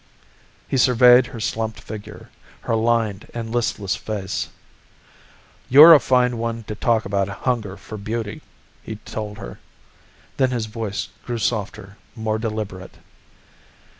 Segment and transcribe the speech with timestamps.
[0.67, 2.29] He surveyed her slumped figure,
[2.61, 4.49] her lined and listless face.
[5.69, 8.41] "You're a fine one to talk about hunger for beauty,"
[8.81, 9.59] he told her.
[10.37, 12.95] Then his voice grew softer, more deliberate.